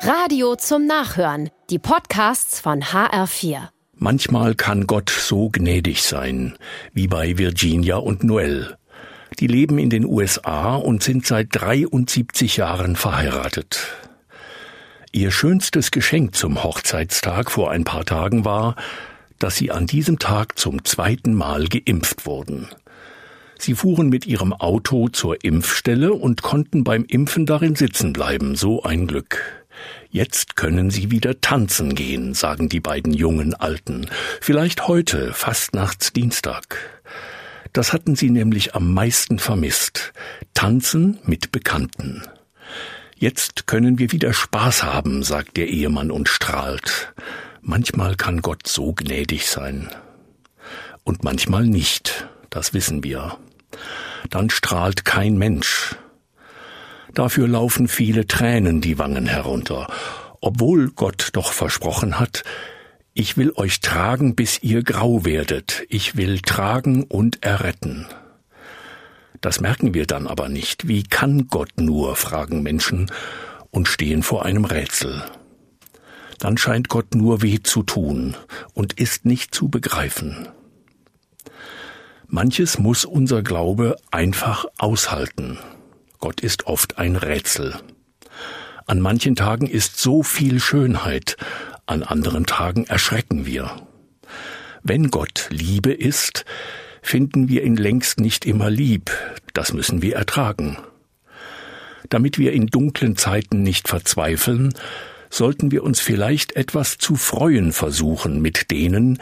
Radio 0.00 0.54
zum 0.56 0.86
Nachhören. 0.86 1.50
Die 1.70 1.78
Podcasts 1.78 2.60
von 2.60 2.82
HR4. 2.82 3.68
Manchmal 3.94 4.54
kann 4.54 4.86
Gott 4.86 5.10
so 5.10 5.48
gnädig 5.48 6.02
sein, 6.02 6.56
wie 6.92 7.08
bei 7.08 7.38
Virginia 7.38 7.96
und 7.96 8.22
Noel. 8.22 8.76
Die 9.40 9.46
leben 9.46 9.78
in 9.78 9.90
den 9.90 10.04
USA 10.04 10.76
und 10.76 11.02
sind 11.02 11.26
seit 11.26 11.48
73 11.50 12.58
Jahren 12.58 12.94
verheiratet. 12.94 13.88
Ihr 15.12 15.30
schönstes 15.30 15.90
Geschenk 15.90 16.36
zum 16.36 16.62
Hochzeitstag 16.62 17.50
vor 17.50 17.70
ein 17.70 17.84
paar 17.84 18.04
Tagen 18.04 18.44
war, 18.44 18.76
dass 19.38 19.56
sie 19.56 19.70
an 19.70 19.86
diesem 19.86 20.18
Tag 20.18 20.58
zum 20.58 20.84
zweiten 20.84 21.34
Mal 21.34 21.68
geimpft 21.68 22.26
wurden. 22.26 22.68
Sie 23.58 23.74
fuhren 23.74 24.10
mit 24.10 24.26
ihrem 24.26 24.52
Auto 24.52 25.08
zur 25.08 25.42
Impfstelle 25.42 26.12
und 26.12 26.42
konnten 26.42 26.84
beim 26.84 27.04
Impfen 27.06 27.46
darin 27.46 27.74
sitzen 27.74 28.12
bleiben, 28.12 28.54
so 28.54 28.82
ein 28.82 29.06
Glück. 29.06 29.65
Jetzt 30.10 30.56
können 30.56 30.90
sie 30.90 31.10
wieder 31.10 31.40
tanzen 31.40 31.94
gehen, 31.94 32.34
sagen 32.34 32.68
die 32.68 32.80
beiden 32.80 33.12
jungen 33.12 33.54
Alten. 33.54 34.06
Vielleicht 34.40 34.88
heute, 34.88 35.32
Fastnachtsdienstag. 35.32 36.78
Das 37.72 37.92
hatten 37.92 38.16
sie 38.16 38.30
nämlich 38.30 38.74
am 38.74 38.92
meisten 38.94 39.38
vermisst. 39.38 40.12
Tanzen 40.54 41.18
mit 41.24 41.52
Bekannten. 41.52 42.22
Jetzt 43.16 43.66
können 43.66 43.98
wir 43.98 44.12
wieder 44.12 44.32
Spaß 44.32 44.82
haben, 44.82 45.22
sagt 45.22 45.56
der 45.56 45.68
Ehemann 45.68 46.10
und 46.10 46.28
strahlt. 46.28 47.12
Manchmal 47.60 48.16
kann 48.16 48.42
Gott 48.42 48.66
so 48.66 48.92
gnädig 48.92 49.46
sein. 49.46 49.88
Und 51.04 51.24
manchmal 51.24 51.66
nicht, 51.66 52.28
das 52.50 52.74
wissen 52.74 53.04
wir 53.04 53.38
dann 54.30 54.50
strahlt 54.50 55.04
kein 55.04 55.36
Mensch. 55.38 55.96
Dafür 57.16 57.48
laufen 57.48 57.88
viele 57.88 58.26
Tränen 58.26 58.82
die 58.82 58.98
Wangen 58.98 59.24
herunter, 59.24 59.86
obwohl 60.42 60.90
Gott 60.90 61.30
doch 61.32 61.50
versprochen 61.50 62.20
hat, 62.20 62.44
ich 63.14 63.38
will 63.38 63.52
euch 63.56 63.80
tragen, 63.80 64.34
bis 64.36 64.62
ihr 64.62 64.82
grau 64.82 65.24
werdet, 65.24 65.84
ich 65.88 66.18
will 66.18 66.40
tragen 66.40 67.04
und 67.04 67.42
erretten. 67.42 68.04
Das 69.40 69.60
merken 69.60 69.94
wir 69.94 70.06
dann 70.06 70.26
aber 70.26 70.50
nicht. 70.50 70.88
Wie 70.88 71.04
kann 71.04 71.48
Gott 71.48 71.70
nur, 71.78 72.16
fragen 72.16 72.62
Menschen 72.62 73.10
und 73.70 73.88
stehen 73.88 74.22
vor 74.22 74.44
einem 74.44 74.66
Rätsel. 74.66 75.24
Dann 76.38 76.58
scheint 76.58 76.90
Gott 76.90 77.14
nur 77.14 77.40
weh 77.40 77.60
zu 77.62 77.82
tun 77.82 78.36
und 78.74 78.92
ist 79.00 79.24
nicht 79.24 79.54
zu 79.54 79.70
begreifen. 79.70 80.48
Manches 82.26 82.78
muss 82.78 83.06
unser 83.06 83.42
Glaube 83.42 83.96
einfach 84.10 84.66
aushalten. 84.76 85.58
Gott 86.26 86.40
ist 86.40 86.66
oft 86.66 86.98
ein 86.98 87.14
Rätsel. 87.14 87.76
An 88.86 88.98
manchen 88.98 89.36
Tagen 89.36 89.68
ist 89.68 90.00
so 90.00 90.24
viel 90.24 90.58
Schönheit, 90.58 91.36
an 91.86 92.02
anderen 92.02 92.46
Tagen 92.46 92.84
erschrecken 92.84 93.46
wir. 93.46 93.70
Wenn 94.82 95.12
Gott 95.12 95.46
Liebe 95.50 95.92
ist, 95.92 96.44
finden 97.00 97.48
wir 97.48 97.62
ihn 97.62 97.76
längst 97.76 98.18
nicht 98.18 98.44
immer 98.44 98.70
lieb, 98.70 99.12
das 99.54 99.72
müssen 99.72 100.02
wir 100.02 100.16
ertragen. 100.16 100.78
Damit 102.08 102.38
wir 102.38 102.52
in 102.52 102.66
dunklen 102.66 103.14
Zeiten 103.14 103.62
nicht 103.62 103.86
verzweifeln, 103.86 104.74
sollten 105.30 105.70
wir 105.70 105.84
uns 105.84 106.00
vielleicht 106.00 106.56
etwas 106.56 106.98
zu 106.98 107.14
freuen 107.14 107.70
versuchen 107.70 108.42
mit 108.42 108.72
denen, 108.72 109.20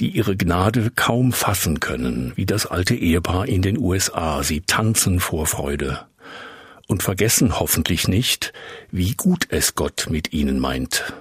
die 0.00 0.08
ihre 0.08 0.34
Gnade 0.34 0.92
kaum 0.96 1.32
fassen 1.32 1.78
können, 1.78 2.32
wie 2.36 2.46
das 2.46 2.64
alte 2.64 2.94
Ehepaar 2.94 3.46
in 3.46 3.60
den 3.60 3.76
USA. 3.76 4.42
Sie 4.42 4.62
tanzen 4.62 5.20
vor 5.20 5.46
Freude 5.46 6.08
und 6.88 7.04
vergessen 7.04 7.60
hoffentlich 7.60 8.08
nicht, 8.08 8.52
wie 8.90 9.14
gut 9.14 9.46
es 9.50 9.76
Gott 9.76 10.08
mit 10.10 10.32
ihnen 10.32 10.58
meint. 10.58 11.14